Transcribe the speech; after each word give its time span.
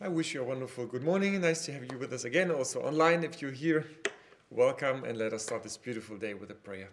I 0.00 0.06
wish 0.06 0.32
you 0.32 0.42
a 0.42 0.44
wonderful 0.44 0.86
good 0.86 1.02
morning. 1.02 1.40
Nice 1.40 1.64
to 1.66 1.72
have 1.72 1.82
you 1.90 1.98
with 1.98 2.12
us 2.12 2.22
again, 2.22 2.52
also 2.52 2.80
online. 2.82 3.24
If 3.24 3.42
you're 3.42 3.50
here, 3.50 3.84
welcome 4.48 5.02
and 5.02 5.18
let 5.18 5.32
us 5.32 5.42
start 5.42 5.64
this 5.64 5.76
beautiful 5.76 6.16
day 6.16 6.34
with 6.34 6.52
a 6.52 6.54
prayer. 6.54 6.90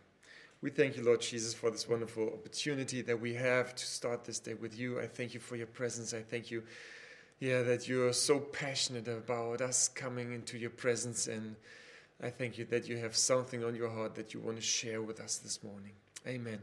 We 0.64 0.72
thank 0.72 0.98
you, 0.98 1.04
Lord 1.04 1.22
Jesus, 1.22 1.54
for 1.54 1.70
this 1.70 1.88
wonderful 1.88 2.34
opportunity 2.34 3.04
that 3.04 3.22
we 3.22 3.36
have 3.36 3.76
to 3.76 3.86
start 3.86 4.24
this 4.24 4.40
day 4.40 4.56
with 4.56 4.76
you. 4.76 5.00
I 5.00 5.06
thank 5.06 5.36
you 5.36 5.40
for 5.40 5.56
your 5.56 5.68
presence. 5.68 6.16
I 6.16 6.22
thank 6.22 6.50
you, 6.50 6.64
yeah, 7.40 7.62
that 7.62 7.88
you're 7.88 8.12
so 8.12 8.40
passionate 8.40 9.08
about 9.08 9.62
us 9.62 9.88
coming 9.88 10.34
into 10.34 10.58
your 10.58 10.72
presence. 10.72 11.28
And 11.28 11.56
I 12.24 12.32
thank 12.32 12.58
you 12.58 12.66
that 12.66 12.90
you 12.90 12.98
have 12.98 13.16
something 13.16 13.64
on 13.64 13.76
your 13.76 13.92
heart 13.92 14.16
that 14.16 14.34
you 14.34 14.40
want 14.40 14.56
to 14.56 14.64
share 14.64 15.04
with 15.04 15.20
us 15.20 15.38
this 15.38 15.64
morning. 15.64 15.92
Amen. 16.26 16.60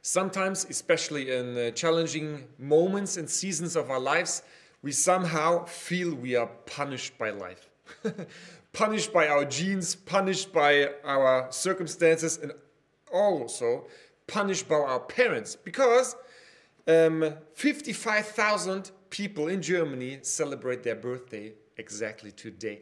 Sometimes, 0.00 0.64
especially 0.70 1.30
in 1.30 1.58
uh, 1.58 1.70
challenging 1.72 2.44
moments 2.58 3.18
and 3.18 3.28
seasons 3.28 3.76
of 3.76 3.90
our 3.90 4.00
lives, 4.00 4.42
we 4.82 4.92
somehow 4.92 5.64
feel 5.64 6.14
we 6.14 6.36
are 6.36 6.46
punished 6.66 7.18
by 7.18 7.30
life. 7.30 7.68
punished 8.72 9.12
by 9.12 9.28
our 9.28 9.44
genes, 9.44 9.94
punished 9.94 10.52
by 10.52 10.90
our 11.04 11.50
circumstances, 11.50 12.38
and 12.38 12.52
also 13.12 13.86
punished 14.26 14.68
by 14.68 14.76
our 14.76 15.00
parents. 15.00 15.56
Because 15.56 16.16
um, 16.86 17.34
55,000 17.54 18.90
people 19.10 19.48
in 19.48 19.60
Germany 19.60 20.20
celebrate 20.22 20.82
their 20.82 20.94
birthday 20.94 21.52
exactly 21.76 22.30
today. 22.30 22.80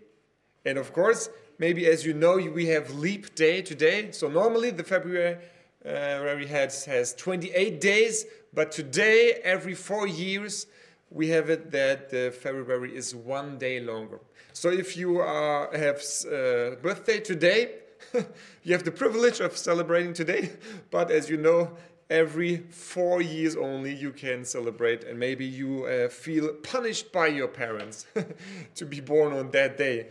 And 0.64 0.78
of 0.78 0.92
course, 0.92 1.30
maybe 1.58 1.86
as 1.86 2.04
you 2.04 2.12
know, 2.12 2.36
we 2.36 2.66
have 2.66 2.94
leap 2.94 3.34
day 3.34 3.62
today. 3.62 4.10
So 4.12 4.28
normally 4.28 4.70
the 4.70 4.84
February 4.84 5.38
uh, 5.84 6.46
has, 6.46 6.84
has 6.84 7.14
28 7.14 7.80
days, 7.80 8.26
but 8.52 8.72
today, 8.72 9.40
every 9.44 9.74
four 9.74 10.06
years, 10.06 10.66
we 11.10 11.28
have 11.28 11.50
it 11.50 11.70
that 11.70 12.10
the 12.10 12.30
February 12.30 12.94
is 12.94 13.14
one 13.14 13.58
day 13.58 13.80
longer. 13.80 14.20
So 14.52 14.70
if 14.70 14.96
you 14.96 15.18
are, 15.18 15.70
have 15.72 16.02
uh, 16.26 16.76
birthday 16.82 17.20
today, 17.20 17.74
you 18.62 18.72
have 18.72 18.84
the 18.84 18.90
privilege 18.90 19.40
of 19.40 19.56
celebrating 19.56 20.12
today. 20.12 20.50
But 20.90 21.10
as 21.10 21.30
you 21.30 21.36
know, 21.36 21.76
every 22.10 22.58
four 22.70 23.22
years 23.22 23.56
only 23.56 23.94
you 23.94 24.12
can 24.12 24.44
celebrate, 24.44 25.04
and 25.04 25.18
maybe 25.18 25.44
you 25.44 25.84
uh, 25.84 26.08
feel 26.08 26.54
punished 26.54 27.12
by 27.12 27.28
your 27.28 27.48
parents 27.48 28.06
to 28.74 28.84
be 28.84 29.00
born 29.00 29.32
on 29.32 29.50
that 29.52 29.76
day. 29.78 30.08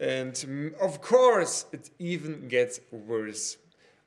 And 0.00 0.32
mm, 0.32 0.74
of 0.78 1.00
course, 1.00 1.66
it 1.72 1.90
even 1.98 2.48
gets 2.48 2.80
worse. 2.90 3.56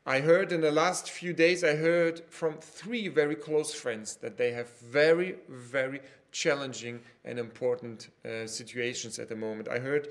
I 0.05 0.19
heard 0.21 0.51
in 0.51 0.61
the 0.61 0.71
last 0.71 1.11
few 1.11 1.33
days, 1.33 1.63
I 1.63 1.75
heard 1.75 2.21
from 2.29 2.55
three 2.59 3.07
very 3.07 3.35
close 3.35 3.73
friends 3.73 4.15
that 4.17 4.37
they 4.37 4.51
have 4.51 4.69
very, 4.79 5.35
very 5.47 6.01
challenging 6.31 6.99
and 7.25 7.37
important 7.37 8.09
uh, 8.25 8.47
situations 8.47 9.19
at 9.19 9.29
the 9.29 9.35
moment. 9.35 9.67
I 9.67 9.79
heard 9.79 10.07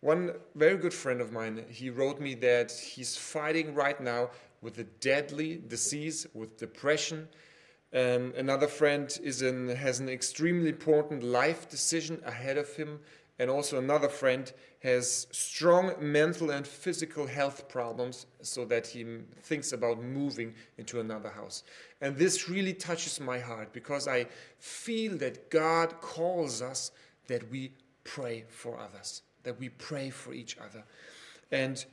one 0.00 0.32
very 0.54 0.76
good 0.76 0.94
friend 0.94 1.20
of 1.20 1.32
mine, 1.32 1.64
he 1.68 1.90
wrote 1.90 2.20
me 2.20 2.34
that 2.36 2.70
he's 2.70 3.16
fighting 3.16 3.74
right 3.74 4.00
now 4.00 4.30
with 4.60 4.78
a 4.78 4.84
deadly 4.84 5.60
disease, 5.68 6.26
with 6.34 6.56
depression. 6.58 7.28
Um, 7.94 8.32
another 8.36 8.66
friend 8.66 9.16
is 9.22 9.42
in, 9.42 9.68
has 9.68 10.00
an 10.00 10.08
extremely 10.08 10.68
important 10.68 11.22
life 11.22 11.68
decision 11.68 12.20
ahead 12.26 12.58
of 12.58 12.74
him. 12.76 13.00
And 13.38 13.50
also, 13.50 13.78
another 13.78 14.08
friend 14.08 14.50
has 14.82 15.26
strong 15.30 15.92
mental 16.00 16.50
and 16.50 16.66
physical 16.66 17.26
health 17.26 17.68
problems, 17.68 18.26
so 18.40 18.64
that 18.66 18.86
he 18.86 19.04
thinks 19.42 19.72
about 19.72 20.02
moving 20.02 20.54
into 20.78 21.00
another 21.00 21.28
house. 21.28 21.62
And 22.00 22.16
this 22.16 22.48
really 22.48 22.72
touches 22.72 23.20
my 23.20 23.38
heart 23.38 23.72
because 23.72 24.08
I 24.08 24.26
feel 24.58 25.16
that 25.18 25.50
God 25.50 26.00
calls 26.00 26.62
us 26.62 26.92
that 27.26 27.50
we 27.50 27.72
pray 28.04 28.44
for 28.48 28.78
others, 28.78 29.22
that 29.42 29.58
we 29.58 29.68
pray 29.68 30.10
for 30.10 30.32
each 30.32 30.56
other. 30.58 30.84
And 31.50 31.84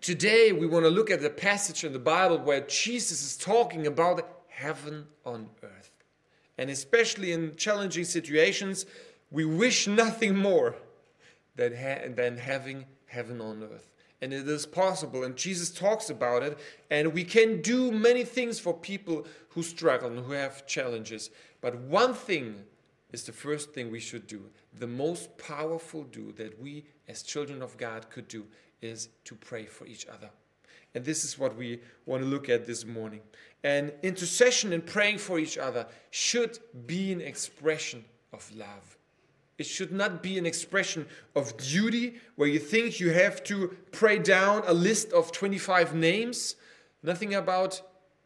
today 0.00 0.52
we 0.52 0.66
want 0.66 0.84
to 0.84 0.90
look 0.90 1.10
at 1.10 1.22
the 1.22 1.30
passage 1.30 1.82
in 1.82 1.92
the 1.92 1.98
Bible 1.98 2.38
where 2.38 2.60
Jesus 2.60 3.22
is 3.22 3.36
talking 3.36 3.86
about 3.86 4.42
heaven 4.48 5.06
on 5.24 5.48
earth. 5.62 5.90
And 6.58 6.70
especially 6.70 7.32
in 7.32 7.56
challenging 7.56 8.04
situations, 8.04 8.86
we 9.30 9.44
wish 9.44 9.86
nothing 9.86 10.36
more 10.36 10.74
than, 11.56 11.74
ha- 11.74 12.08
than 12.14 12.36
having 12.36 12.86
heaven 13.06 13.40
on 13.40 13.62
earth. 13.62 13.90
And 14.20 14.32
it 14.32 14.48
is 14.48 14.64
possible 14.64 15.24
and 15.24 15.36
jesus 15.36 15.70
talks 15.70 16.08
about 16.08 16.42
it 16.42 16.58
and 16.90 17.12
we 17.12 17.22
can 17.22 17.60
do 17.60 17.92
many 17.92 18.24
things 18.24 18.58
for 18.58 18.72
people 18.72 19.26
who 19.50 19.62
struggle 19.62 20.08
and 20.08 20.24
who 20.24 20.32
have 20.32 20.66
challenges. 20.66 21.30
But 21.60 21.76
one 21.76 22.14
thing 22.14 22.64
is 23.12 23.24
the 23.24 23.32
first 23.32 23.72
thing 23.72 23.90
we 23.90 24.00
should 24.00 24.26
do. 24.26 24.42
The 24.78 24.86
most 24.86 25.36
powerful 25.38 26.04
do 26.04 26.32
that 26.32 26.60
we 26.60 26.84
as 27.08 27.22
children 27.22 27.62
of 27.62 27.76
god 27.76 28.08
could 28.10 28.28
do 28.28 28.46
is 28.80 29.08
to 29.24 29.34
pray 29.34 29.66
for 29.66 29.86
each 29.86 30.06
other. 30.06 30.30
And 30.94 31.04
this 31.04 31.24
is 31.24 31.38
what 31.38 31.56
we 31.56 31.80
want 32.06 32.22
to 32.22 32.28
look 32.28 32.48
at 32.48 32.66
this 32.66 32.86
morning. 32.86 33.20
And 33.62 33.92
intercession 34.02 34.72
and 34.72 34.84
praying 34.84 35.18
for 35.18 35.38
each 35.38 35.58
other 35.58 35.86
should 36.10 36.58
be 36.86 37.12
an 37.12 37.20
expression 37.20 38.04
of 38.32 38.50
love 38.54 38.96
it 39.58 39.66
should 39.66 39.92
not 39.92 40.22
be 40.22 40.36
an 40.38 40.46
expression 40.46 41.06
of 41.34 41.56
duty 41.56 42.16
where 42.36 42.48
you 42.48 42.58
think 42.58 43.00
you 43.00 43.10
have 43.10 43.42
to 43.44 43.76
pray 43.90 44.18
down 44.18 44.62
a 44.66 44.74
list 44.74 45.12
of 45.12 45.32
25 45.32 45.94
names. 45.94 46.56
Nothing 47.02 47.34
about, 47.34 47.80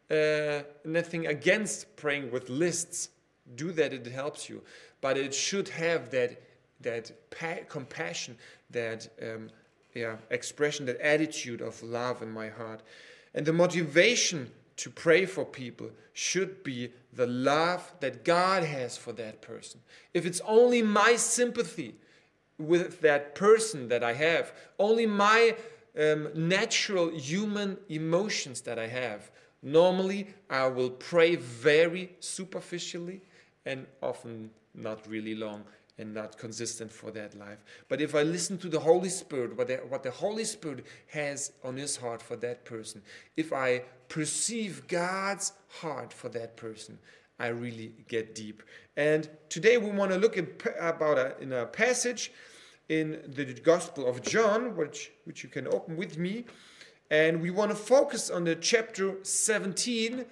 uh, 0.09 0.63
nothing 0.83 1.27
against 1.27 1.95
praying 1.95 2.31
with 2.31 2.49
lists. 2.49 3.09
Do 3.55 3.71
that, 3.73 3.93
it 3.93 4.05
helps 4.07 4.49
you. 4.49 4.61
But 4.99 5.17
it 5.17 5.33
should 5.33 5.69
have 5.69 6.11
that, 6.11 6.41
that 6.81 7.11
compassion, 7.69 8.37
that 8.69 9.07
um, 9.21 9.49
yeah, 9.93 10.17
expression, 10.29 10.85
that 10.87 10.99
attitude 10.99 11.61
of 11.61 11.81
love 11.81 12.21
in 12.21 12.31
my 12.31 12.49
heart. 12.49 12.81
And 13.33 13.45
the 13.45 13.53
motivation 13.53 14.51
to 14.81 14.89
pray 14.89 15.27
for 15.27 15.45
people 15.45 15.91
should 16.11 16.63
be 16.63 16.91
the 17.13 17.27
love 17.27 17.93
that 17.99 18.25
God 18.25 18.63
has 18.63 18.97
for 18.97 19.11
that 19.13 19.39
person. 19.39 19.79
If 20.11 20.25
it's 20.25 20.41
only 20.47 20.81
my 20.81 21.17
sympathy 21.17 21.93
with 22.57 22.99
that 23.01 23.35
person 23.35 23.89
that 23.89 24.03
I 24.03 24.13
have, 24.13 24.51
only 24.79 25.05
my 25.05 25.55
um, 25.95 26.29
natural 26.33 27.11
human 27.11 27.77
emotions 27.89 28.61
that 28.61 28.79
I 28.79 28.87
have, 28.87 29.29
normally 29.61 30.33
I 30.49 30.65
will 30.65 30.89
pray 30.89 31.35
very 31.35 32.15
superficially 32.19 33.21
and 33.67 33.85
often 34.01 34.49
not 34.73 35.05
really 35.07 35.35
long 35.35 35.63
and 35.97 36.13
not 36.13 36.37
consistent 36.37 36.91
for 36.91 37.11
that 37.11 37.37
life. 37.37 37.63
But 37.87 38.01
if 38.01 38.15
I 38.15 38.23
listen 38.23 38.57
to 38.59 38.69
the 38.69 38.79
Holy 38.79 39.09
Spirit, 39.09 39.57
what 39.57 39.67
the, 39.67 39.77
what 39.77 40.03
the 40.03 40.11
Holy 40.11 40.45
Spirit 40.45 40.85
has 41.07 41.51
on 41.63 41.77
his 41.77 41.97
heart 41.97 42.21
for 42.21 42.35
that 42.37 42.65
person, 42.65 43.01
if 43.37 43.53
I 43.53 43.83
perceive 44.09 44.87
God's 44.87 45.53
heart 45.67 46.11
for 46.13 46.29
that 46.29 46.57
person, 46.57 46.97
I 47.39 47.47
really 47.47 47.93
get 48.07 48.35
deep. 48.35 48.63
And 48.95 49.29
today 49.49 49.77
we 49.77 49.89
want 49.89 50.11
to 50.11 50.17
look 50.17 50.37
at, 50.37 50.45
about 50.79 51.17
a, 51.17 51.35
in 51.39 51.53
a 51.53 51.65
passage 51.65 52.31
in 52.89 53.21
the 53.27 53.45
Gospel 53.45 54.07
of 54.07 54.21
John, 54.21 54.75
which, 54.75 55.11
which 55.25 55.43
you 55.43 55.49
can 55.49 55.67
open 55.67 55.97
with 55.97 56.17
me. 56.17 56.45
And 57.09 57.41
we 57.41 57.49
want 57.49 57.71
to 57.71 57.75
focus 57.75 58.29
on 58.29 58.43
the 58.43 58.55
chapter 58.55 59.15
17 59.23 60.25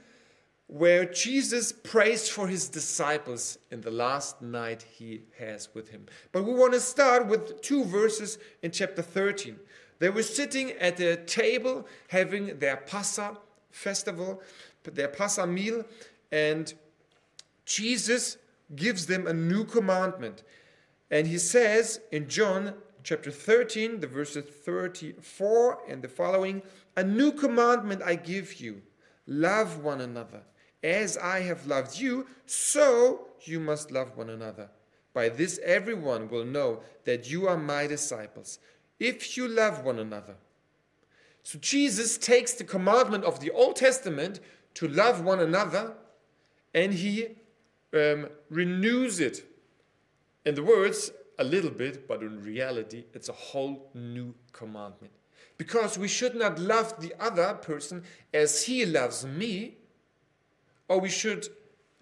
where 0.69 1.03
Jesus 1.03 1.71
prays 1.71 2.29
for 2.29 2.47
his 2.47 2.69
disciples 2.69 3.57
in 3.71 3.81
the 3.81 3.89
last 3.89 4.39
night 4.39 4.83
he 4.83 5.23
has 5.39 5.67
with 5.73 5.89
him. 5.89 6.05
But 6.31 6.45
we 6.45 6.53
want 6.53 6.73
to 6.73 6.79
start 6.79 7.25
with 7.25 7.59
two 7.63 7.83
verses 7.83 8.37
in 8.61 8.69
chapter 8.69 9.01
13. 9.01 9.59
They 9.97 10.11
were 10.11 10.21
sitting 10.21 10.73
at 10.73 10.99
a 10.99 11.17
table 11.17 11.87
having 12.09 12.59
their 12.59 12.77
Passa 12.77 13.35
festival, 13.71 14.43
their 14.83 15.07
Passa 15.07 15.47
meal, 15.47 15.85
and 16.31 16.71
Jesus 17.65 18.37
gives 18.75 19.07
them 19.07 19.25
a 19.25 19.33
new 19.33 19.65
commandment. 19.65 20.43
And 21.09 21.25
he 21.25 21.39
says 21.39 21.99
in 22.11 22.29
John 22.29 22.75
chapter 23.03 23.31
13, 23.31 24.01
the 24.01 24.07
verses 24.07 24.45
34 24.45 25.79
and 25.89 26.03
the 26.03 26.07
following, 26.07 26.61
A 26.95 27.03
new 27.03 27.31
commandment 27.31 28.03
I 28.03 28.13
give 28.13 28.61
you 28.61 28.83
love 29.25 29.83
one 29.83 30.01
another. 30.01 30.41
As 30.83 31.17
I 31.17 31.41
have 31.41 31.67
loved 31.67 31.99
you, 31.99 32.25
so 32.45 33.27
you 33.41 33.59
must 33.59 33.91
love 33.91 34.15
one 34.15 34.29
another. 34.29 34.69
By 35.13 35.29
this, 35.29 35.59
everyone 35.63 36.29
will 36.29 36.45
know 36.45 36.81
that 37.05 37.29
you 37.29 37.47
are 37.47 37.57
my 37.57 37.87
disciples, 37.87 38.59
if 38.99 39.35
you 39.35 39.47
love 39.47 39.83
one 39.83 39.99
another. 39.99 40.35
So, 41.43 41.57
Jesus 41.59 42.17
takes 42.17 42.53
the 42.53 42.63
commandment 42.63 43.23
of 43.23 43.39
the 43.39 43.51
Old 43.51 43.75
Testament 43.75 44.39
to 44.75 44.87
love 44.87 45.23
one 45.23 45.39
another 45.39 45.93
and 46.73 46.93
he 46.93 47.27
um, 47.93 48.27
renews 48.49 49.19
it. 49.19 49.45
In 50.45 50.55
the 50.55 50.63
words, 50.63 51.11
a 51.37 51.43
little 51.43 51.71
bit, 51.71 52.07
but 52.07 52.21
in 52.21 52.41
reality, 52.43 53.05
it's 53.13 53.29
a 53.29 53.33
whole 53.33 53.89
new 53.93 54.35
commandment. 54.51 55.13
Because 55.57 55.97
we 55.97 56.07
should 56.07 56.35
not 56.35 56.59
love 56.59 56.99
the 57.01 57.13
other 57.19 57.53
person 57.55 58.03
as 58.33 58.63
he 58.63 58.85
loves 58.85 59.25
me, 59.25 59.77
or 60.89 60.99
we 60.99 61.09
should, 61.09 61.47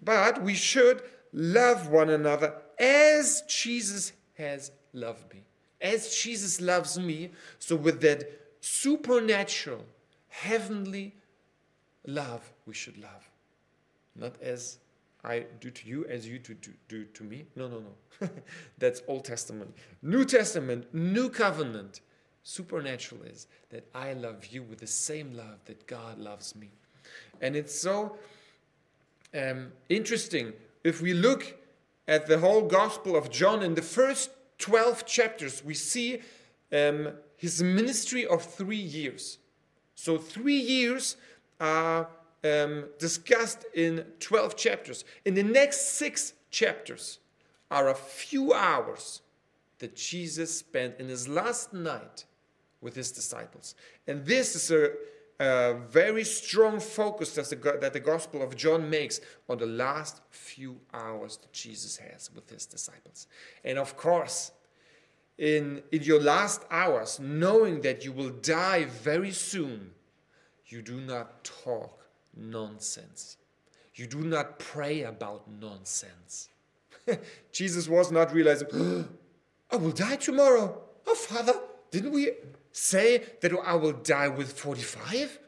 but 0.02 0.42
we 0.42 0.54
should 0.54 1.02
love 1.32 1.88
one 1.88 2.10
another 2.10 2.54
as 2.78 3.42
Jesus 3.48 4.12
has 4.34 4.72
loved 4.92 5.32
me. 5.32 5.44
As 5.80 6.16
Jesus 6.16 6.60
loves 6.60 6.98
me, 6.98 7.30
so 7.58 7.76
with 7.76 8.00
that 8.00 8.24
supernatural, 8.60 9.84
heavenly 10.28 11.14
love, 12.06 12.50
we 12.66 12.74
should 12.74 12.98
love. 12.98 13.30
Not 14.16 14.34
as 14.42 14.78
I 15.22 15.46
do 15.60 15.70
to 15.70 15.88
you, 15.88 16.04
as 16.06 16.26
you 16.26 16.38
do, 16.38 16.54
do, 16.54 16.72
do 16.88 17.04
to 17.04 17.22
me. 17.22 17.44
No, 17.54 17.68
no, 17.68 17.80
no. 17.80 18.28
That's 18.78 19.02
Old 19.06 19.24
Testament. 19.24 19.74
New 20.02 20.24
Testament, 20.24 20.92
New 20.92 21.28
Covenant. 21.28 22.00
Supernatural 22.42 23.22
is 23.24 23.46
that 23.68 23.86
I 23.94 24.14
love 24.14 24.46
you 24.46 24.62
with 24.62 24.78
the 24.78 24.86
same 24.86 25.36
love 25.36 25.58
that 25.66 25.86
God 25.86 26.18
loves 26.18 26.56
me. 26.56 26.70
And 27.42 27.54
it's 27.54 27.78
so 27.78 28.16
um, 29.34 29.72
interesting 29.88 30.52
if 30.84 31.02
we 31.02 31.12
look 31.12 31.56
at 32.06 32.26
the 32.26 32.38
whole 32.38 32.62
Gospel 32.62 33.16
of 33.16 33.30
John 33.30 33.62
in 33.62 33.74
the 33.74 33.82
first 33.82 34.30
12 34.58 35.06
chapters, 35.06 35.62
we 35.64 35.74
see 35.74 36.20
um, 36.72 37.10
his 37.36 37.62
ministry 37.62 38.26
of 38.26 38.42
three 38.42 38.76
years. 38.76 39.38
So, 39.94 40.16
three 40.16 40.58
years 40.58 41.16
are 41.60 42.08
um, 42.44 42.86
discussed 42.98 43.64
in 43.74 44.04
12 44.20 44.56
chapters. 44.56 45.04
In 45.24 45.34
the 45.34 45.42
next 45.42 45.98
six 45.98 46.34
chapters 46.50 47.18
are 47.70 47.88
a 47.88 47.94
few 47.94 48.52
hours 48.52 49.22
that 49.78 49.94
Jesus 49.94 50.56
spent 50.56 50.98
in 50.98 51.08
his 51.08 51.28
last 51.28 51.72
night 51.72 52.24
with 52.80 52.94
his 52.94 53.12
disciples. 53.12 53.74
And 54.06 54.24
this 54.24 54.54
is 54.54 54.70
a, 54.70 54.92
a 55.40 55.74
very 55.88 56.24
strong 56.24 56.80
focus 56.80 57.34
that 57.34 57.48
the, 57.50 57.78
that 57.80 57.92
the 57.92 58.00
Gospel 58.00 58.42
of 58.42 58.56
John 58.56 58.90
makes 58.90 59.20
on 59.48 59.58
the 59.58 59.66
last 59.66 60.20
few 60.30 60.80
hours 60.92 61.36
that 61.36 61.52
Jesus 61.52 61.96
has 61.96 62.30
with 62.34 62.50
his 62.50 62.66
disciples. 62.66 63.28
And 63.64 63.78
of 63.78 63.96
course, 63.96 64.50
in, 65.38 65.82
in 65.92 66.02
your 66.02 66.20
last 66.20 66.64
hours, 66.70 67.20
knowing 67.20 67.82
that 67.82 68.04
you 68.04 68.12
will 68.12 68.30
die 68.30 68.86
very 68.86 69.30
soon, 69.30 69.92
you 70.66 70.82
do 70.82 71.00
not 71.00 71.44
talk 71.44 72.04
nonsense. 72.36 73.36
You 73.94 74.06
do 74.06 74.18
not 74.18 74.58
pray 74.58 75.02
about 75.02 75.48
nonsense. 75.48 76.48
Jesus 77.52 77.88
was 77.88 78.10
not 78.10 78.32
realizing, 78.32 78.68
oh, 78.74 79.04
I 79.70 79.76
will 79.76 79.92
die 79.92 80.16
tomorrow. 80.16 80.80
Oh, 81.06 81.14
Father, 81.14 81.54
didn't 81.90 82.12
we 82.12 82.30
say 82.78 83.24
that 83.40 83.52
I 83.64 83.74
will 83.74 83.92
die 83.92 84.28
with 84.28 84.52
45? 84.52 85.38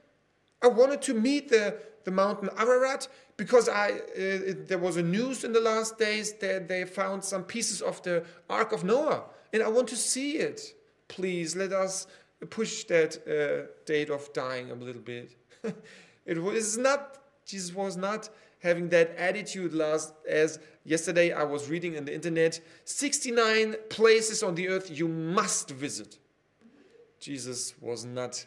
I 0.63 0.69
wanted 0.69 1.01
to 1.03 1.15
meet 1.15 1.49
the, 1.49 1.77
the 2.05 2.11
mountain 2.11 2.51
Ararat 2.59 3.09
because 3.37 3.69
I, 3.69 3.91
uh, 3.91 3.97
it, 4.15 4.69
there 4.69 4.79
was 4.79 4.97
a 4.97 5.03
news 5.03 5.45
in 5.45 5.53
the 5.53 5.61
last 5.61 5.99
days 5.99 6.35
that 6.35 6.69
they 6.69 6.85
found 6.85 7.25
some 7.25 7.45
pieces 7.45 7.81
of 7.81 8.03
the 8.03 8.25
Ark 8.51 8.73
of 8.73 8.85
Noah, 8.85 9.25
and 9.53 9.63
I 9.63 9.69
want 9.69 9.89
to 9.89 9.97
see 9.97 10.33
it. 10.33 10.75
Please 11.09 11.57
let 11.57 11.73
us 11.73 12.07
push 12.51 12.85
that 12.85 13.17
uh, 13.27 13.71
date 13.87 14.11
of 14.11 14.33
dying 14.33 14.71
a 14.71 14.75
little 14.75 15.01
bit. 15.01 15.37
it 16.27 16.43
was 16.43 16.77
not, 16.77 17.19
Jesus 17.47 17.75
was 17.75 17.97
not 17.97 18.29
having 18.63 18.89
that 18.91 19.15
attitude 19.17 19.73
last 19.73 20.13
as 20.29 20.59
yesterday 20.85 21.33
I 21.33 21.45
was 21.45 21.71
reading 21.71 21.95
in 21.95 22.05
the 22.05 22.15
internet 22.15 22.61
69 22.85 23.77
places 23.89 24.43
on 24.43 24.55
the 24.55 24.69
earth 24.69 24.91
you 24.91 25.09
must 25.09 25.71
visit. 25.71 26.19
Jesus 27.21 27.75
was 27.81 28.05
not 28.05 28.45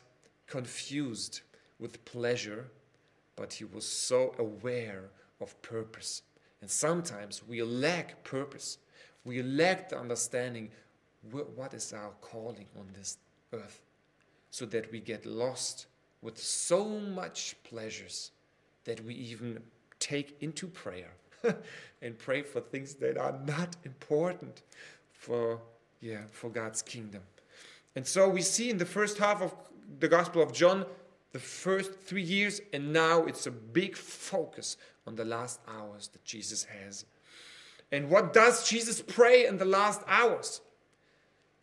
confused 0.47 1.41
with 1.79 2.03
pleasure, 2.05 2.65
but 3.35 3.53
he 3.53 3.63
was 3.63 3.85
so 3.85 4.33
aware 4.39 5.05
of 5.39 5.59
purpose. 5.61 6.23
And 6.61 6.69
sometimes 6.69 7.43
we 7.47 7.61
lack 7.61 8.23
purpose. 8.23 8.77
We 9.25 9.41
lack 9.41 9.89
the 9.89 9.99
understanding 9.99 10.69
what 11.31 11.73
is 11.73 11.93
our 11.93 12.11
calling 12.21 12.67
on 12.77 12.87
this 12.93 13.17
earth 13.53 13.81
so 14.49 14.65
that 14.65 14.91
we 14.91 14.99
get 14.99 15.25
lost 15.25 15.87
with 16.21 16.37
so 16.37 16.85
much 16.85 17.55
pleasures 17.63 18.31
that 18.85 19.03
we 19.03 19.13
even 19.13 19.59
take 19.99 20.35
into 20.41 20.67
prayer 20.67 21.11
and 22.01 22.17
pray 22.17 22.41
for 22.41 22.59
things 22.59 22.95
that 22.95 23.17
are 23.17 23.35
not 23.45 23.75
important 23.85 24.61
for 25.11 25.59
yeah 26.01 26.21
for 26.31 26.49
God's 26.49 26.81
kingdom. 26.81 27.21
And 27.95 28.05
so 28.05 28.27
we 28.27 28.41
see 28.41 28.69
in 28.69 28.77
the 28.77 28.85
first 28.85 29.17
half 29.17 29.41
of 29.41 29.53
the 29.99 30.07
Gospel 30.07 30.41
of 30.41 30.53
John 30.53 30.85
the 31.31 31.39
first 31.39 31.99
three 31.99 32.21
years, 32.21 32.61
and 32.73 32.93
now 32.93 33.23
it's 33.23 33.47
a 33.47 33.51
big 33.51 33.97
focus 33.97 34.77
on 35.07 35.15
the 35.15 35.25
last 35.25 35.59
hours 35.67 36.07
that 36.09 36.23
Jesus 36.23 36.63
has. 36.63 37.05
And 37.91 38.09
what 38.09 38.33
does 38.33 38.67
Jesus 38.69 39.01
pray 39.01 39.47
in 39.47 39.57
the 39.57 39.65
last 39.65 40.01
hours? 40.07 40.61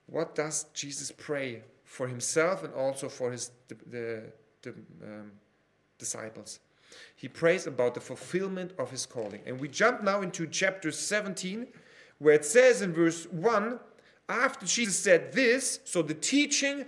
What 0.07 0.35
does 0.35 0.67
Jesus 0.75 1.13
pray 1.13 1.63
for 1.85 2.09
himself 2.09 2.65
and 2.65 2.75
also 2.75 3.09
for 3.09 3.31
his 3.31 3.53
the, 3.69 3.77
the, 3.87 4.23
the 4.63 4.71
um, 5.05 5.33
disciples? 5.99 6.59
He 7.15 7.29
prays 7.29 7.69
about 7.69 7.95
the 7.95 8.01
fulfillment 8.01 8.73
of 8.77 8.91
his 8.91 9.07
calling. 9.07 9.41
And 9.47 9.61
we 9.61 9.69
jump 9.69 10.03
now 10.03 10.23
into 10.23 10.49
chapter 10.49 10.91
17, 10.91 11.69
where 12.19 12.35
it 12.35 12.45
says 12.45 12.83
in 12.83 12.93
verse 12.93 13.27
1 13.27 13.79
after 14.31 14.65
Jesus 14.65 14.99
said 14.99 15.33
this, 15.33 15.81
so 15.85 16.03
the 16.03 16.15
teaching, 16.15 16.87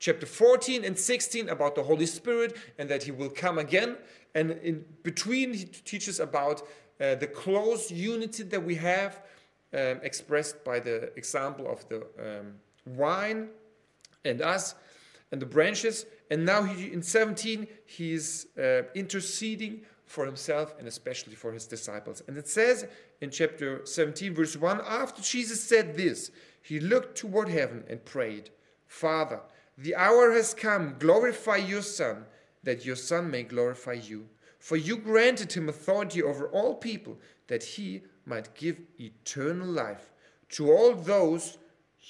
chapter 0.00 0.26
14 0.26 0.84
and 0.84 0.98
16 0.98 1.48
about 1.48 1.74
the 1.74 1.82
Holy 1.82 2.06
Spirit 2.06 2.56
and 2.78 2.88
that 2.88 3.04
he 3.04 3.12
will 3.12 3.30
come 3.30 3.58
again. 3.58 3.96
And 4.34 4.52
in 4.62 4.84
between, 5.02 5.54
he 5.54 5.64
teaches 5.64 6.20
about 6.20 6.62
uh, 7.00 7.14
the 7.14 7.26
close 7.26 7.90
unity 7.90 8.42
that 8.42 8.62
we 8.62 8.74
have, 8.76 9.22
um, 9.72 10.00
expressed 10.02 10.64
by 10.64 10.80
the 10.80 11.16
example 11.16 11.70
of 11.70 11.88
the 11.88 11.98
um, 12.18 12.54
wine 12.96 13.50
and 14.24 14.42
us 14.42 14.74
and 15.30 15.40
the 15.40 15.46
branches. 15.46 16.06
And 16.30 16.44
now 16.44 16.64
he, 16.64 16.92
in 16.92 17.02
17, 17.02 17.68
he's 17.86 18.46
uh, 18.58 18.82
interceding 18.94 19.82
for 20.10 20.26
himself 20.26 20.74
and 20.76 20.88
especially 20.88 21.36
for 21.36 21.52
his 21.52 21.68
disciples. 21.68 22.20
And 22.26 22.36
it 22.36 22.48
says 22.48 22.84
in 23.20 23.30
chapter 23.30 23.86
17, 23.86 24.34
verse 24.34 24.56
1 24.56 24.80
after 24.84 25.22
Jesus 25.22 25.62
said 25.62 25.96
this, 25.96 26.32
he 26.60 26.80
looked 26.80 27.16
toward 27.16 27.48
heaven 27.48 27.84
and 27.88 28.04
prayed, 28.04 28.50
Father, 28.88 29.40
the 29.78 29.94
hour 29.94 30.32
has 30.32 30.52
come, 30.52 30.96
glorify 30.98 31.58
your 31.58 31.82
Son, 31.82 32.24
that 32.64 32.84
your 32.84 32.96
Son 32.96 33.30
may 33.30 33.44
glorify 33.44 33.92
you. 33.92 34.26
For 34.58 34.76
you 34.76 34.96
granted 34.96 35.52
him 35.52 35.68
authority 35.68 36.24
over 36.24 36.48
all 36.48 36.74
people, 36.74 37.16
that 37.46 37.62
he 37.62 38.02
might 38.26 38.52
give 38.56 38.80
eternal 38.98 39.68
life 39.68 40.10
to 40.50 40.72
all 40.72 40.92
those 40.92 41.56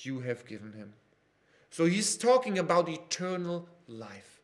you 0.03 0.20
have 0.20 0.46
given 0.46 0.72
him. 0.72 0.94
So 1.69 1.84
he's 1.84 2.17
talking 2.17 2.58
about 2.58 2.89
eternal 2.89 3.69
life. 3.86 4.41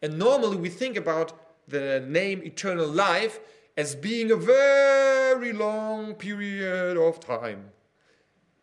And 0.00 0.18
normally 0.18 0.56
we 0.56 0.70
think 0.70 0.96
about 0.96 1.49
the 1.70 2.04
name 2.06 2.42
eternal 2.42 2.86
life 2.86 3.40
as 3.76 3.94
being 3.94 4.30
a 4.30 4.36
very 4.36 5.52
long 5.52 6.14
period 6.14 6.96
of 6.96 7.20
time. 7.20 7.70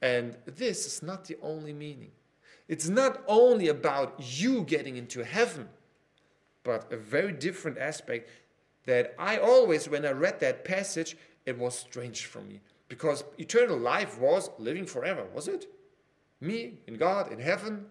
And 0.02 0.38
this 0.46 0.86
is 0.86 1.02
not 1.02 1.26
the 1.26 1.38
only 1.42 1.74
meaning. 1.74 2.12
It's 2.68 2.90
not 2.90 3.24
only 3.28 3.70
about 3.70 4.16
you 4.20 4.64
getting 4.64 4.98
into 4.98 5.24
heaven, 5.24 5.70
but 6.64 6.92
a 6.92 6.98
very 6.98 7.32
different 7.32 7.78
aspect 7.78 8.30
that 8.86 9.16
I 9.18 9.38
always, 9.38 9.90
when 9.90 10.06
I 10.06 10.12
read 10.12 10.40
that 10.42 10.66
passage, 10.66 11.18
it 11.46 11.58
was 11.58 11.78
strange 11.78 12.26
for 12.26 12.42
me. 12.42 12.62
Because 12.90 13.24
eternal 13.38 13.78
life 13.78 14.20
was 14.20 14.50
living 14.60 14.86
forever, 14.86 15.26
was 15.34 15.48
it? 15.48 15.66
Me 16.40 16.80
in 16.88 16.96
God, 16.96 17.32
in 17.32 17.40
heaven, 17.40 17.86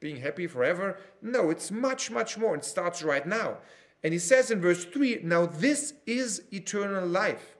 being 0.00 0.16
happy 0.16 0.46
forever? 0.46 0.98
No, 1.20 1.50
it's 1.50 1.70
much, 1.70 2.10
much 2.10 2.38
more. 2.38 2.54
It 2.54 2.64
starts 2.64 3.02
right 3.02 3.26
now. 3.26 3.58
And 4.02 4.12
he 4.12 4.18
says 4.18 4.50
in 4.50 4.60
verse 4.60 4.84
3 4.84 5.20
Now 5.22 5.46
this 5.46 5.94
is 6.06 6.42
eternal 6.52 7.06
life. 7.06 7.56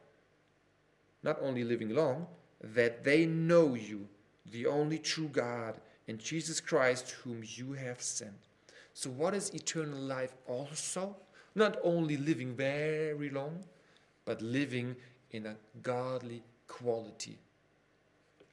Not 1.23 1.39
only 1.43 1.65
living 1.65 1.91
long, 1.91 2.27
that 2.63 3.05
they 3.05 3.27
know 3.27 3.75
you, 3.75 4.09
the 4.51 4.67
only 4.67 4.99
true 4.99 5.29
God, 5.29 5.81
and 6.07 6.19
Jesus 6.19 6.61
Christ, 6.61 7.11
whom 7.23 7.43
you 7.45 7.73
have 7.73 8.01
sent. 8.01 8.33
So, 8.95 9.11
what 9.11 9.35
is 9.35 9.51
eternal 9.51 9.99
life 9.99 10.35
also? 10.47 11.17
Not 11.55 11.77
only 11.83 12.17
living 12.17 12.55
very 12.55 13.31
long, 13.31 13.65
but 14.25 14.41
living 14.43 14.97
in 15.31 15.47
a 15.47 15.57
godly 15.83 16.43
quality 16.67 17.39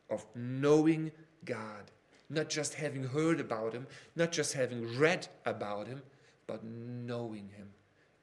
of 0.10 0.25
knowing 0.36 1.12
God. 1.46 1.92
Not 2.30 2.50
just 2.50 2.74
having 2.74 3.04
heard 3.04 3.39
about 3.39 3.74
Him, 3.74 3.88
not 4.15 4.32
just 4.32 4.54
having 4.54 4.98
read 4.98 5.27
about 5.46 5.88
Him, 5.88 6.01
but 6.48 6.64
knowing 6.64 7.50
Him. 7.56 7.68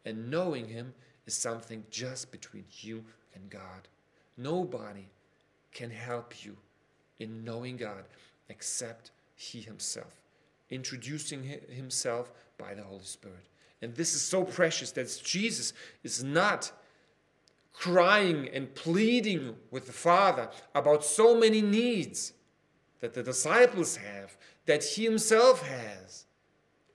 And 0.04 0.30
knowing 0.30 0.68
Him 0.68 0.94
is 1.26 1.34
something 1.34 1.84
just 1.90 2.30
between 2.30 2.64
you 2.80 3.04
and 3.34 3.48
God. 3.50 3.88
Nobody 4.36 5.08
can 5.72 5.90
help 5.90 6.44
you 6.44 6.56
in 7.18 7.44
knowing 7.44 7.76
God 7.76 8.04
except 8.48 9.10
He 9.34 9.60
Himself, 9.60 10.22
introducing 10.70 11.42
Himself 11.68 12.32
by 12.58 12.74
the 12.74 12.82
Holy 12.82 13.04
Spirit. 13.04 13.46
And 13.80 13.94
this 13.94 14.14
is 14.14 14.22
so 14.22 14.44
precious 14.44 14.92
that 14.92 15.20
Jesus 15.24 15.72
is 16.04 16.22
not 16.22 16.72
crying 17.72 18.48
and 18.52 18.74
pleading 18.74 19.56
with 19.70 19.86
the 19.86 19.92
Father 19.92 20.48
about 20.74 21.04
so 21.04 21.38
many 21.38 21.62
needs 21.62 22.32
that 23.00 23.14
the 23.14 23.22
disciples 23.22 23.96
have, 23.96 24.36
that 24.66 24.84
he 24.84 25.04
himself 25.04 25.66
has. 25.66 26.26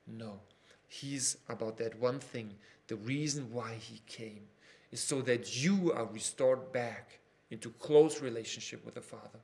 No, 0.08 0.40
he's 0.88 1.38
about 1.50 1.78
that 1.78 2.00
one 2.00 2.20
thing. 2.20 2.54
The 2.88 2.96
reason 2.96 3.52
why 3.52 3.74
he 3.74 4.02
came 4.08 4.42
is 4.92 5.00
so 5.00 5.22
that 5.22 5.62
you 5.62 5.92
are 5.94 6.06
restored 6.06 6.72
back 6.72 7.20
into 7.52 7.70
close 7.72 8.22
relationship 8.22 8.84
with 8.86 8.96
the 8.96 9.02
Father. 9.02 9.40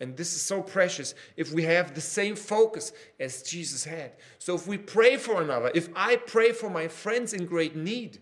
And 0.00 0.16
this 0.16 0.34
is 0.34 0.42
so 0.42 0.62
precious 0.62 1.14
if 1.36 1.52
we 1.52 1.62
have 1.62 1.94
the 1.94 2.00
same 2.00 2.36
focus 2.36 2.92
as 3.18 3.42
Jesus 3.42 3.84
had. 3.84 4.12
So 4.38 4.54
if 4.54 4.66
we 4.66 4.76
pray 4.76 5.16
for 5.16 5.40
another, 5.40 5.70
if 5.74 5.88
I 5.96 6.16
pray 6.16 6.52
for 6.52 6.68
my 6.68 6.88
friends 6.88 7.32
in 7.32 7.46
great 7.46 7.76
need, 7.76 8.20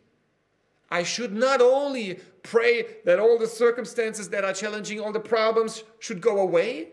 I 0.91 1.03
should 1.03 1.33
not 1.33 1.61
only 1.61 2.21
pray 2.45 2.87
that 3.05 3.19
all 3.19 3.39
the 3.39 3.49
circumstances 3.49 4.29
that 4.29 4.45
are 4.45 4.53
challenging, 4.53 5.01
all 5.01 5.13
the 5.13 5.19
problems 5.19 5.83
should 5.99 6.21
go 6.21 6.39
away. 6.39 6.91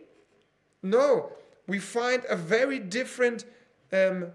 No, 0.81 1.31
we 1.67 1.77
find 1.77 2.23
a 2.27 2.35
very 2.35 2.79
different 2.79 3.45
um, 3.93 4.31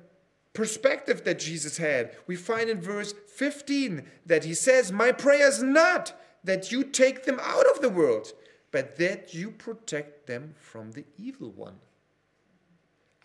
perspective 0.57 1.23
that 1.25 1.39
Jesus 1.39 1.77
had. 1.77 2.17
We 2.27 2.35
find 2.35 2.69
in 2.69 2.81
verse 2.81 3.15
15 3.37 4.05
that 4.27 4.45
he 4.45 4.55
says, 4.55 4.91
My 4.91 5.13
prayer 5.13 5.47
is 5.47 5.63
not 5.63 6.19
that 6.43 6.73
you 6.73 6.83
take 6.83 7.25
them 7.25 7.39
out 7.43 7.67
of 7.67 7.81
the 7.81 7.89
world 7.89 8.33
but 8.77 8.97
that 8.97 9.33
you 9.33 9.51
protect 9.51 10.27
them 10.27 10.55
from 10.61 10.93
the 10.93 11.05
evil 11.17 11.51
one. 11.51 11.77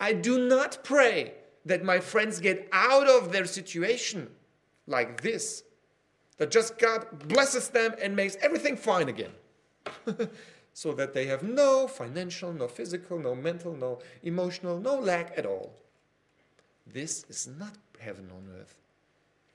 I 0.00 0.14
do 0.14 0.48
not 0.48 0.82
pray 0.82 1.34
that 1.66 1.84
my 1.84 2.00
friends 2.00 2.40
get 2.40 2.68
out 2.72 3.06
of 3.06 3.32
their 3.32 3.44
situation 3.44 4.30
like 4.86 5.20
this, 5.20 5.62
that 6.38 6.50
just 6.50 6.78
God 6.78 7.28
blesses 7.28 7.68
them 7.68 7.94
and 8.00 8.16
makes 8.16 8.36
everything 8.40 8.76
fine 8.76 9.10
again. 9.10 9.32
so 10.72 10.92
that 10.94 11.12
they 11.12 11.26
have 11.26 11.42
no 11.42 11.86
financial, 11.86 12.50
no 12.52 12.66
physical, 12.66 13.18
no 13.18 13.34
mental, 13.34 13.76
no 13.76 13.98
emotional, 14.22 14.80
no 14.80 14.98
lack 14.98 15.36
at 15.36 15.44
all. 15.44 15.74
This 16.86 17.24
is 17.28 17.48
not 17.58 17.76
heaven 17.98 18.30
on 18.34 18.48
earth 18.60 18.76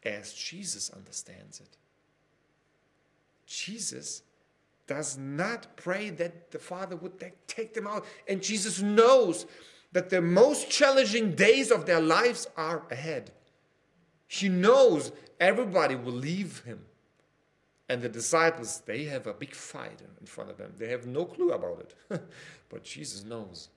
as 0.03 0.33
Jesus 0.33 0.89
understands 0.89 1.59
it. 1.59 1.77
Jesus 3.45 4.23
does 4.87 5.17
not 5.17 5.75
pray 5.75 6.09
that 6.11 6.51
the 6.51 6.59
Father 6.59 6.95
would 6.95 7.23
take 7.47 7.73
them 7.73 7.87
out. 7.87 8.05
And 8.27 8.41
Jesus 8.41 8.81
knows 8.81 9.45
that 9.91 10.09
the 10.09 10.21
most 10.21 10.69
challenging 10.69 11.35
days 11.35 11.71
of 11.71 11.85
their 11.85 12.01
lives 12.01 12.47
are 12.55 12.83
ahead. 12.89 13.31
He 14.27 14.49
knows 14.49 15.11
everybody 15.39 15.95
will 15.95 16.13
leave 16.13 16.63
him. 16.63 16.85
And 17.89 18.01
the 18.01 18.09
disciples, 18.09 18.81
they 18.85 19.05
have 19.05 19.27
a 19.27 19.33
big 19.33 19.55
fight 19.55 20.01
in 20.19 20.25
front 20.25 20.49
of 20.49 20.57
them. 20.57 20.73
They 20.77 20.89
have 20.89 21.07
no 21.07 21.23
clue 21.25 21.51
about 21.51 21.93
it. 22.09 22.21
but 22.69 22.83
Jesus 22.83 23.23
knows. 23.23 23.69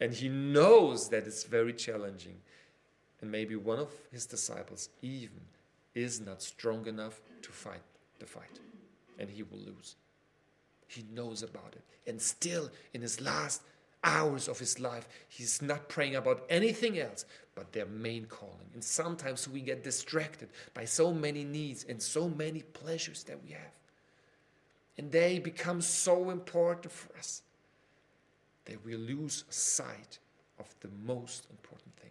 And 0.00 0.12
he 0.12 0.28
knows 0.28 1.08
that 1.08 1.26
it's 1.26 1.42
very 1.42 1.72
challenging. 1.72 2.36
And 3.20 3.30
maybe 3.30 3.56
one 3.56 3.78
of 3.78 3.90
his 4.12 4.26
disciples 4.26 4.88
even 5.02 5.40
is 5.94 6.20
not 6.20 6.42
strong 6.42 6.86
enough 6.86 7.20
to 7.42 7.50
fight 7.50 7.82
the 8.18 8.26
fight. 8.26 8.60
And 9.18 9.28
he 9.28 9.42
will 9.42 9.58
lose. 9.58 9.96
He 10.86 11.04
knows 11.12 11.42
about 11.42 11.74
it. 11.74 11.82
And 12.08 12.20
still, 12.20 12.70
in 12.94 13.02
his 13.02 13.20
last 13.20 13.62
hours 14.04 14.48
of 14.48 14.58
his 14.58 14.78
life, 14.78 15.08
he's 15.28 15.60
not 15.60 15.88
praying 15.88 16.16
about 16.16 16.44
anything 16.48 16.98
else 16.98 17.24
but 17.54 17.72
their 17.72 17.86
main 17.86 18.24
calling. 18.26 18.70
And 18.72 18.82
sometimes 18.82 19.48
we 19.48 19.60
get 19.60 19.82
distracted 19.82 20.48
by 20.74 20.84
so 20.84 21.12
many 21.12 21.42
needs 21.42 21.84
and 21.88 22.00
so 22.00 22.28
many 22.28 22.62
pleasures 22.62 23.24
that 23.24 23.42
we 23.42 23.50
have. 23.50 23.74
And 24.96 25.10
they 25.10 25.40
become 25.40 25.80
so 25.80 26.30
important 26.30 26.92
for 26.92 27.16
us 27.16 27.42
that 28.66 28.84
we 28.84 28.94
lose 28.94 29.44
sight 29.48 30.18
of 30.58 30.72
the 30.80 30.88
most 31.04 31.46
important 31.50 31.96
thing. 31.96 32.10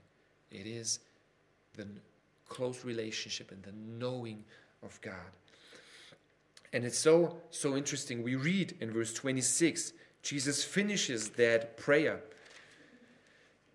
It 0.52 0.68
is 0.68 1.00
the 1.76 1.88
close 2.48 2.84
relationship 2.86 3.52
and 3.52 3.62
the 3.64 3.74
knowing 3.74 4.44
of 4.84 5.00
God. 5.02 5.32
And 6.74 6.84
it's 6.84 6.98
so, 6.98 7.38
so 7.50 7.76
interesting. 7.76 8.24
We 8.24 8.36
read 8.36 8.76
in 8.80 8.92
verse 8.92 9.14
26, 9.14 9.94
Jesus 10.22 10.64
finishes 10.64 11.30
that 11.32 11.78
prayer. 11.78 12.22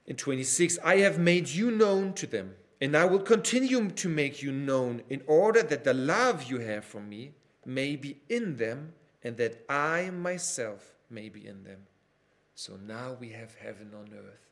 In 0.07 0.17
26, 0.17 0.79
I 0.85 0.97
have 0.97 1.19
made 1.19 1.49
you 1.49 1.71
known 1.71 2.13
to 2.15 2.27
them, 2.27 2.55
and 2.81 2.97
I 2.97 3.05
will 3.05 3.21
continue 3.21 3.89
to 3.89 4.09
make 4.09 4.43
you 4.43 4.53
known 4.53 5.03
in 5.09 5.23
order 5.27 5.63
that 5.63 5.85
the 5.85 5.95
love 5.95 6.45
you 6.45 6.59
have 6.59 6.85
for 6.85 7.01
me 7.01 7.33
may 7.65 7.97
be 7.97 8.19
in 8.29 8.57
them, 8.57 8.93
and 9.23 9.37
that 9.37 9.65
I 9.69 10.11
myself 10.11 10.95
may 11.09 11.29
be 11.29 11.47
in 11.47 11.63
them. 11.63 11.79
So 12.55 12.77
now 12.77 13.17
we 13.19 13.31
have 13.31 13.55
heaven 13.55 13.93
on 13.95 14.11
earth. 14.13 14.51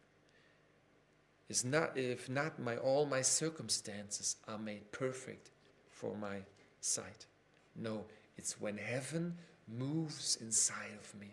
Is 1.50 1.64
not 1.64 1.99
if 1.99 2.30
not 2.30 2.61
my 2.61 2.76
all 2.76 3.04
my 3.04 3.23
circumstances 3.23 4.37
are 4.47 4.57
made 4.57 4.90
perfect 4.92 5.50
for 5.90 6.14
my 6.16 6.37
sight. 6.80 7.26
No, 7.75 8.04
it's 8.38 8.61
when 8.61 8.78
heaven 8.78 9.35
moves 9.69 10.38
inside 10.40 10.92
of 10.99 11.21
me 11.21 11.26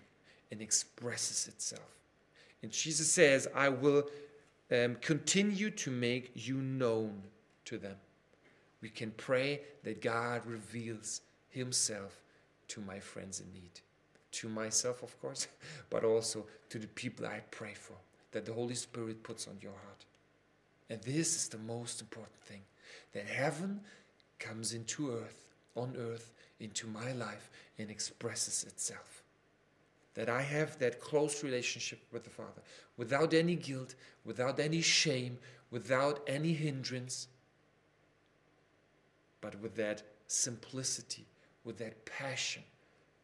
and 0.51 0.59
expresses 0.59 1.47
itself. 1.47 1.97
And 2.63 2.71
Jesus 2.71 3.11
says, 3.11 3.47
I 3.53 3.69
will 3.69 4.09
um, 4.71 4.95
continue 5.01 5.69
to 5.69 5.91
make 5.91 6.31
you 6.33 6.55
known 6.55 7.21
to 7.65 7.77
them. 7.77 7.95
We 8.81 8.89
can 8.89 9.11
pray 9.11 9.61
that 9.83 10.01
God 10.01 10.45
reveals 10.45 11.21
Himself 11.49 12.21
to 12.69 12.81
my 12.81 12.99
friends 12.99 13.39
in 13.39 13.53
need, 13.53 13.81
to 14.31 14.49
myself, 14.49 15.03
of 15.03 15.19
course, 15.21 15.47
but 15.89 16.03
also 16.03 16.45
to 16.69 16.79
the 16.79 16.87
people 16.87 17.25
I 17.25 17.41
pray 17.51 17.73
for, 17.73 17.95
that 18.31 18.45
the 18.45 18.53
Holy 18.53 18.75
Spirit 18.75 19.23
puts 19.23 19.47
on 19.47 19.57
your 19.61 19.71
heart. 19.71 20.05
And 20.89 21.01
this 21.01 21.35
is 21.35 21.49
the 21.49 21.57
most 21.57 22.01
important 22.01 22.39
thing 22.41 22.61
that 23.13 23.25
heaven 23.25 23.81
comes 24.39 24.73
into 24.73 25.11
earth, 25.11 25.53
on 25.75 25.95
earth, 25.97 26.33
into 26.59 26.87
my 26.87 27.11
life 27.13 27.49
and 27.77 27.89
expresses 27.89 28.63
itself. 28.63 29.23
That 30.13 30.29
I 30.29 30.41
have 30.41 30.79
that 30.79 30.99
close 30.99 31.43
relationship 31.43 31.99
with 32.11 32.23
the 32.23 32.29
Father 32.29 32.61
without 32.97 33.33
any 33.33 33.55
guilt, 33.55 33.95
without 34.25 34.59
any 34.59 34.81
shame, 34.81 35.37
without 35.69 36.21
any 36.27 36.53
hindrance, 36.53 37.27
but 39.41 39.59
with 39.61 39.75
that 39.75 40.01
simplicity, 40.27 41.25
with 41.63 41.77
that 41.77 42.05
passion 42.05 42.63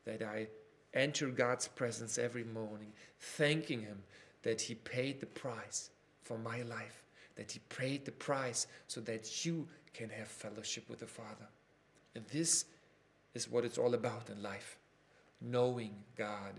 that 0.05 0.21
I 0.21 0.47
enter 0.93 1.27
God's 1.27 1.67
presence 1.67 2.17
every 2.17 2.43
morning, 2.43 2.91
thanking 3.19 3.81
Him 3.81 4.03
that 4.43 4.61
He 4.61 4.75
paid 4.75 5.19
the 5.19 5.25
price 5.25 5.89
for 6.21 6.37
my 6.37 6.61
life, 6.63 7.03
that 7.35 7.51
He 7.51 7.59
paid 7.69 8.05
the 8.05 8.11
price 8.11 8.67
so 8.87 9.01
that 9.01 9.45
you 9.45 9.67
can 9.93 10.09
have 10.09 10.27
fellowship 10.27 10.89
with 10.89 10.99
the 10.99 11.07
Father. 11.07 11.47
And 12.15 12.25
this 12.27 12.65
is 13.33 13.49
what 13.49 13.65
it's 13.65 13.77
all 13.77 13.93
about 13.93 14.29
in 14.29 14.41
life 14.43 14.77
knowing 15.41 15.91
God, 16.17 16.53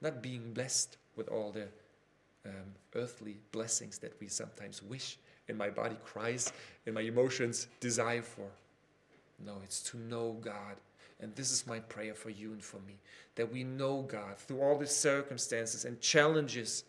not 0.00 0.22
being 0.22 0.52
blessed 0.52 0.96
with 1.14 1.28
all 1.28 1.52
the 1.52 1.68
um, 2.44 2.74
earthly 2.94 3.38
blessings 3.52 3.98
that 3.98 4.14
we 4.20 4.26
sometimes 4.26 4.82
wish 4.82 5.18
and 5.48 5.56
my 5.56 5.70
body 5.70 5.96
cries 6.04 6.52
and 6.86 6.94
my 6.94 7.02
emotions 7.02 7.68
desire 7.80 8.22
for. 8.22 8.48
No, 9.44 9.54
it's 9.62 9.82
to 9.90 9.96
know 9.96 10.36
God. 10.40 10.76
And 11.20 11.34
this 11.34 11.50
is 11.50 11.66
my 11.66 11.78
prayer 11.80 12.14
for 12.14 12.30
you 12.30 12.52
and 12.52 12.62
for 12.62 12.78
me 12.86 12.96
that 13.36 13.50
we 13.50 13.64
know 13.64 14.02
God 14.02 14.36
through 14.38 14.60
all 14.60 14.76
the 14.76 14.86
circumstances 14.86 15.84
and 15.84 16.00
challenges 16.00 16.84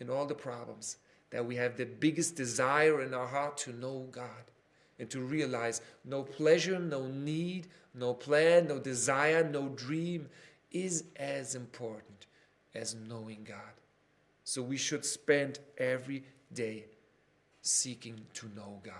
and 0.00 0.10
all 0.10 0.26
the 0.26 0.34
problems, 0.34 0.96
that 1.30 1.46
we 1.46 1.56
have 1.56 1.76
the 1.76 1.86
biggest 1.86 2.34
desire 2.34 3.02
in 3.02 3.14
our 3.14 3.26
heart 3.26 3.56
to 3.58 3.72
know 3.72 4.08
God 4.10 4.50
and 4.98 5.08
to 5.10 5.20
realize 5.20 5.80
no 6.04 6.22
pleasure, 6.22 6.78
no 6.78 7.06
need, 7.06 7.68
no 7.94 8.12
plan, 8.12 8.68
no 8.68 8.78
desire, 8.78 9.48
no 9.48 9.68
dream 9.68 10.28
is 10.72 11.04
as 11.16 11.54
important 11.54 12.26
as 12.74 12.94
knowing 12.94 13.44
God. 13.46 13.58
So 14.44 14.62
we 14.62 14.76
should 14.76 15.04
spend 15.04 15.60
every 15.78 16.24
day 16.52 16.86
seeking 17.62 18.20
to 18.34 18.46
know 18.56 18.80
God. 18.82 18.94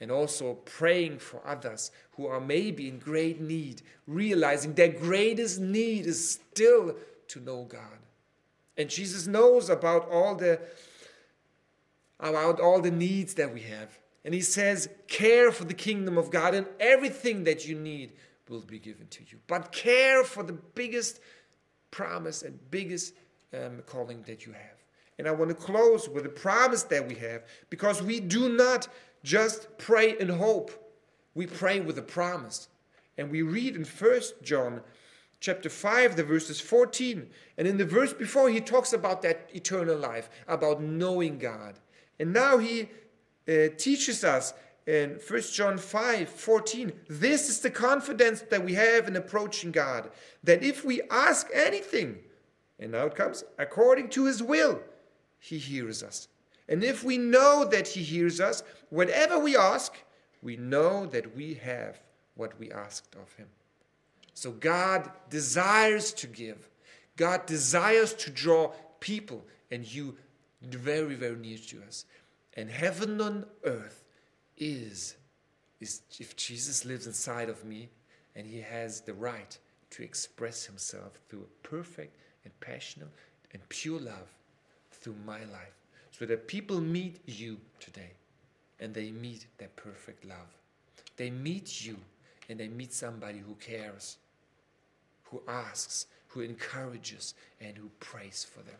And 0.00 0.10
also 0.10 0.54
praying 0.54 1.18
for 1.18 1.40
others 1.46 1.90
who 2.12 2.26
are 2.26 2.40
maybe 2.40 2.88
in 2.88 2.98
great 2.98 3.40
need, 3.40 3.82
realizing 4.06 4.74
their 4.74 4.88
greatest 4.88 5.60
need 5.60 6.06
is 6.06 6.32
still 6.32 6.96
to 7.28 7.40
know 7.40 7.64
God. 7.64 7.98
And 8.76 8.90
Jesus 8.90 9.26
knows 9.26 9.70
about 9.70 10.08
all 10.10 10.34
the 10.34 10.60
about 12.20 12.60
all 12.60 12.80
the 12.80 12.90
needs 12.90 13.34
that 13.34 13.52
we 13.52 13.60
have. 13.60 13.98
And 14.24 14.32
he 14.32 14.40
says, 14.40 14.88
care 15.08 15.52
for 15.52 15.64
the 15.64 15.74
kingdom 15.74 16.16
of 16.16 16.30
God, 16.30 16.54
and 16.54 16.66
everything 16.80 17.44
that 17.44 17.68
you 17.68 17.78
need 17.78 18.12
will 18.48 18.60
be 18.60 18.78
given 18.78 19.06
to 19.08 19.22
you. 19.30 19.38
But 19.46 19.72
care 19.72 20.24
for 20.24 20.42
the 20.42 20.52
biggest 20.52 21.20
promise 21.90 22.42
and 22.42 22.58
biggest 22.70 23.14
um, 23.52 23.82
calling 23.86 24.22
that 24.22 24.46
you 24.46 24.52
have. 24.52 24.84
And 25.18 25.28
I 25.28 25.32
want 25.32 25.50
to 25.50 25.54
close 25.54 26.08
with 26.08 26.26
a 26.26 26.30
promise 26.30 26.82
that 26.84 27.06
we 27.06 27.14
have 27.16 27.42
because 27.70 28.02
we 28.02 28.20
do 28.20 28.48
not 28.48 28.88
just 29.22 29.78
pray 29.78 30.16
and 30.18 30.30
hope, 30.30 30.70
we 31.34 31.46
pray 31.46 31.80
with 31.80 31.98
a 31.98 32.02
promise. 32.02 32.68
And 33.16 33.30
we 33.30 33.42
read 33.42 33.76
in 33.76 33.84
1 33.84 34.20
John 34.42 34.80
chapter 35.40 35.68
5, 35.68 36.16
the 36.16 36.24
verses 36.24 36.60
14. 36.60 37.28
And 37.58 37.68
in 37.68 37.76
the 37.76 37.84
verse 37.84 38.12
before, 38.12 38.48
he 38.48 38.60
talks 38.60 38.92
about 38.92 39.22
that 39.22 39.48
eternal 39.52 39.96
life, 39.96 40.30
about 40.48 40.82
knowing 40.82 41.38
God. 41.38 41.78
And 42.18 42.32
now 42.32 42.58
he 42.58 42.88
uh, 43.48 43.68
teaches 43.76 44.24
us 44.24 44.54
in 44.86 45.18
1 45.26 45.42
John 45.52 45.78
5 45.78 46.28
14, 46.28 46.92
this 47.08 47.48
is 47.48 47.60
the 47.60 47.70
confidence 47.70 48.42
that 48.42 48.64
we 48.64 48.74
have 48.74 49.08
in 49.08 49.16
approaching 49.16 49.70
God, 49.70 50.10
that 50.42 50.62
if 50.62 50.84
we 50.84 51.00
ask 51.10 51.48
anything, 51.54 52.18
and 52.78 52.92
now 52.92 53.06
it 53.06 53.14
comes, 53.14 53.44
according 53.58 54.10
to 54.10 54.26
his 54.26 54.42
will, 54.42 54.80
he 55.38 55.58
hears 55.58 56.02
us. 56.02 56.28
And 56.68 56.82
if 56.82 57.04
we 57.04 57.18
know 57.18 57.64
that 57.64 57.88
he 57.88 58.02
hears 58.02 58.40
us, 58.40 58.62
whatever 58.90 59.38
we 59.38 59.56
ask, 59.56 59.94
we 60.42 60.56
know 60.56 61.06
that 61.06 61.34
we 61.34 61.54
have 61.54 62.00
what 62.34 62.58
we 62.58 62.70
asked 62.70 63.14
of 63.16 63.32
him. 63.34 63.48
So 64.34 64.50
God 64.50 65.10
desires 65.30 66.12
to 66.14 66.26
give. 66.26 66.68
God 67.16 67.46
desires 67.46 68.12
to 68.14 68.30
draw 68.30 68.72
people 69.00 69.44
and 69.70 69.84
you 69.90 70.16
very, 70.62 71.14
very 71.14 71.36
near 71.36 71.58
to 71.58 71.82
us. 71.86 72.04
And 72.54 72.70
heaven 72.70 73.20
on 73.20 73.46
earth 73.64 74.04
is, 74.56 75.16
is 75.80 76.02
if 76.18 76.36
Jesus 76.36 76.84
lives 76.84 77.06
inside 77.06 77.48
of 77.48 77.64
me 77.64 77.88
and 78.34 78.46
he 78.46 78.60
has 78.60 79.00
the 79.00 79.14
right 79.14 79.56
to 79.90 80.02
express 80.02 80.64
himself 80.64 81.18
through 81.28 81.42
a 81.42 81.66
perfect 81.66 82.16
and 82.44 82.60
passionate 82.60 83.08
and 83.52 83.66
pure 83.68 84.00
love 84.00 84.28
through 84.90 85.16
my 85.24 85.40
life. 85.40 85.74
So 86.10 86.26
that 86.26 86.46
people 86.46 86.80
meet 86.80 87.20
you 87.26 87.58
today 87.80 88.12
and 88.80 88.94
they 88.94 89.10
meet 89.10 89.46
that 89.58 89.74
perfect 89.76 90.24
love. 90.24 90.58
They 91.16 91.30
meet 91.30 91.84
you 91.84 91.96
and 92.48 92.58
they 92.58 92.68
meet 92.68 92.92
somebody 92.92 93.38
who 93.38 93.54
cares, 93.54 94.18
who 95.34 95.52
asks, 95.52 96.06
who 96.28 96.40
encourages, 96.40 97.34
and 97.60 97.76
who 97.76 97.90
prays 98.00 98.44
for 98.44 98.60
them. 98.62 98.76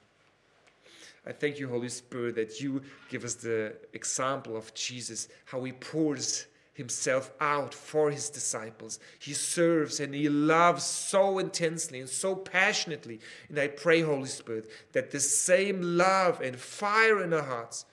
I 1.26 1.32
thank 1.32 1.58
you, 1.58 1.68
Holy 1.68 1.88
Spirit, 1.88 2.37
that 2.37 2.61
you 2.61 2.82
give 3.08 3.25
us 3.25 3.34
the 3.34 3.75
example 3.92 4.56
of 4.56 4.73
Jesus, 4.75 5.28
how 5.46 5.64
he 5.64 5.73
pours 5.73 6.46
himself 6.75 7.32
out 7.40 7.73
for 7.73 8.11
his 8.11 8.30
disciples. 8.30 9.00
He 9.18 9.32
serves 9.32 10.00
and 10.00 10.14
he 10.14 10.28
loves 10.28 10.84
so 10.84 11.38
intensely 11.38 12.00
and 12.00 12.08
so 12.08 12.37
passionately. 12.37 13.20
And 13.49 13.58
I 13.58 13.68
pray, 13.68 14.02
Holy 14.02 14.28
Spirit, 14.28 14.70
that 14.92 15.11
the 15.11 15.20
same 15.20 15.80
love 15.82 16.40
and 16.40 16.56
fire 16.56 17.23
in 17.23 17.32
our 17.32 17.42
hearts 17.42 17.84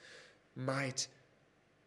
might 0.55 1.07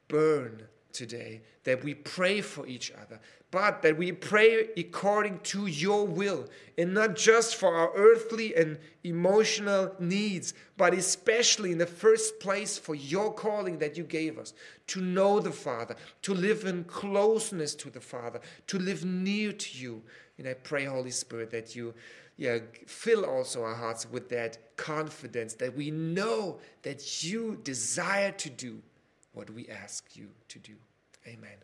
burn 0.08 0.62
today, 0.94 1.42
that 1.64 1.84
we 1.84 1.94
pray 1.94 2.40
for 2.40 2.66
each 2.66 2.92
other, 2.92 3.20
but 3.50 3.82
that 3.82 3.96
we 3.96 4.12
pray 4.12 4.68
according 4.76 5.38
to 5.40 5.66
your 5.66 6.06
will 6.06 6.48
and 6.78 6.94
not 6.94 7.16
just 7.16 7.56
for 7.56 7.74
our 7.74 7.92
earthly 7.94 8.54
and 8.56 8.78
emotional 9.02 9.94
needs, 9.98 10.54
but 10.76 10.94
especially 10.94 11.72
in 11.72 11.78
the 11.78 11.86
first 11.86 12.40
place 12.40 12.78
for 12.78 12.94
your 12.94 13.32
calling 13.32 13.78
that 13.78 13.96
you 13.96 14.04
gave 14.04 14.38
us 14.38 14.54
to 14.86 15.00
know 15.00 15.40
the 15.40 15.52
Father, 15.52 15.96
to 16.22 16.32
live 16.32 16.64
in 16.64 16.84
closeness 16.84 17.74
to 17.74 17.90
the 17.90 18.00
Father, 18.00 18.40
to 18.66 18.78
live 18.78 19.04
near 19.04 19.52
to 19.52 19.78
you. 19.78 20.02
And 20.38 20.48
I 20.48 20.54
pray, 20.54 20.84
Holy 20.84 21.10
Spirit, 21.10 21.50
that 21.50 21.76
you 21.76 21.94
yeah, 22.36 22.58
fill 22.86 23.24
also 23.24 23.62
our 23.62 23.74
hearts 23.74 24.10
with 24.10 24.28
that 24.30 24.76
confidence 24.76 25.54
that 25.54 25.76
we 25.76 25.90
know 25.90 26.58
that 26.82 27.22
you 27.22 27.60
desire 27.62 28.32
to 28.32 28.50
do 28.50 28.82
what 29.34 29.50
we 29.50 29.68
ask 29.68 30.16
you 30.16 30.28
to 30.48 30.58
do. 30.58 30.74
Amen. 31.26 31.58